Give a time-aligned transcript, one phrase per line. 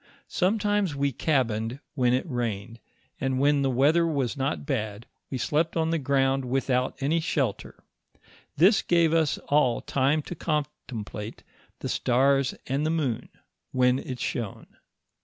[0.27, 2.79] Sometimes we cabined when it rained,
[3.19, 7.83] and when the weather was not bad, we slept on the ground without any shelter;
[8.57, 11.43] this gave us all time to contemplate
[11.81, 13.29] the stare and the moon
[13.73, 14.65] when it shone.